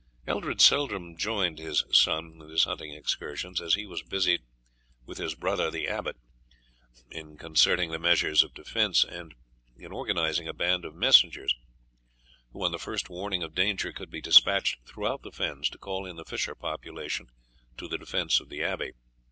Eldred 0.25 0.59
seldom 0.61 1.15
joined 1.15 1.59
his 1.59 1.83
son 1.91 2.39
in 2.41 2.49
his 2.49 2.63
hunting 2.63 2.91
excursions, 2.91 3.61
as 3.61 3.75
he 3.75 3.85
was 3.85 4.01
busied 4.01 4.41
with 5.05 5.19
his 5.19 5.35
brother 5.35 5.69
the 5.69 5.87
abbot 5.87 6.17
in 7.11 7.37
concerting 7.37 7.91
the 7.91 7.99
measures 7.99 8.41
of 8.41 8.55
defence 8.55 9.03
and 9.03 9.35
in 9.77 9.91
organizing 9.91 10.47
a 10.47 10.53
band 10.55 10.85
of 10.85 10.95
messengers, 10.95 11.53
who, 12.51 12.65
on 12.65 12.71
the 12.71 12.79
first 12.79 13.11
warning 13.11 13.43
of 13.43 13.53
danger, 13.53 13.91
could 13.91 14.09
be 14.09 14.21
despatched 14.21 14.79
throughout 14.87 15.21
the 15.21 15.31
fens 15.31 15.69
to 15.69 15.77
call 15.77 16.07
in 16.07 16.15
the 16.15 16.25
fisher 16.25 16.55
population 16.55 17.27
to 17.77 17.87
the 17.87 17.99
defence 17.99 18.39
of 18.39 18.49
the 18.49 18.63
abbey. 18.63 18.93